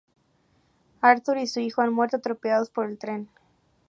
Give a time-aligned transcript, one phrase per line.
[1.03, 3.29] Arthur y su hijo han muerto, atropellados por el tren.